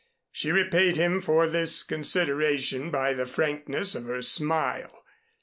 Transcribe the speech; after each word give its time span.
She 0.31 0.51
repaid 0.51 0.97
him 0.97 1.21
for 1.21 1.47
this 1.47 1.83
consideration 1.83 2.89
by 2.89 3.13
the 3.13 3.27
frankness 3.27 3.93
of 3.93 4.05
her 4.05 4.23
smile. 4.23 5.03